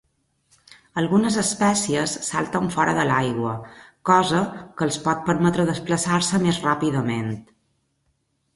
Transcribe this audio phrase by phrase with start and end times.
[1.01, 3.53] Algunes espècies salten fora de l'aigua,
[4.13, 4.41] cosa
[4.79, 7.33] que els pot permetre desplaçar-se més ràpidament.